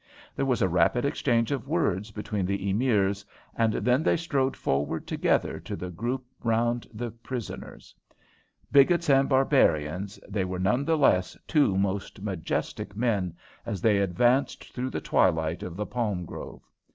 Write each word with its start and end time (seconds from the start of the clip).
There 0.35 0.47
was 0.47 0.63
a 0.63 0.67
rapid 0.67 1.05
exchange 1.05 1.51
of 1.51 1.67
words 1.67 2.09
between 2.09 2.47
the 2.47 2.67
Emirs, 2.71 3.23
and 3.55 3.73
then 3.73 4.01
they 4.01 4.17
strode 4.17 4.57
forward 4.57 5.05
together 5.05 5.59
to 5.59 5.75
the 5.75 5.91
group 5.91 6.25
around 6.43 6.87
the 6.91 7.11
prisoners. 7.11 7.93
Bigots 8.71 9.11
and 9.11 9.29
barbarians, 9.29 10.19
they 10.27 10.43
were 10.43 10.57
none 10.57 10.85
the 10.85 10.97
less 10.97 11.37
two 11.47 11.77
most 11.77 12.19
majestic 12.19 12.95
men, 12.95 13.35
as 13.63 13.79
they 13.79 13.99
advanced 13.99 14.73
through 14.73 14.89
the 14.89 15.01
twilight 15.01 15.61
of 15.61 15.75
the 15.77 15.85
palm 15.85 16.25
grove. 16.25 16.67